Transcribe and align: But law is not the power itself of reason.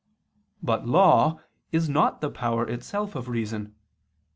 But 0.63 0.87
law 0.87 1.39
is 1.71 1.87
not 1.87 2.21
the 2.21 2.31
power 2.31 2.67
itself 2.67 3.13
of 3.13 3.29
reason. 3.29 3.75